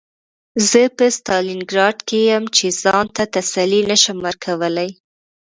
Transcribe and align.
زه 0.69 0.81
په 0.97 1.05
ستالینګراډ 1.17 1.97
کې 2.07 2.19
یم 2.31 2.45
چې 2.55 2.65
ځان 2.83 3.05
ته 3.15 3.23
تسلي 3.35 3.81
نشم 3.89 4.17
ورکولی 4.27 4.89